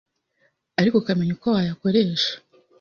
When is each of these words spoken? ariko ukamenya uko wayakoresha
ariko 0.79 0.95
ukamenya 0.97 1.31
uko 1.35 1.47
wayakoresha 1.55 2.31